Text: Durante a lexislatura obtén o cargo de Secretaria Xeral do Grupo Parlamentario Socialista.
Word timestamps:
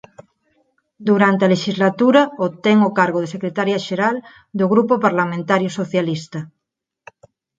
Durante 1.09 1.41
a 1.43 1.51
lexislatura 1.53 2.21
obtén 2.47 2.77
o 2.87 2.91
cargo 2.99 3.19
de 3.21 3.31
Secretaria 3.35 3.83
Xeral 3.87 4.15
do 4.59 4.65
Grupo 4.73 4.93
Parlamentario 5.05 5.69
Socialista. 5.79 6.39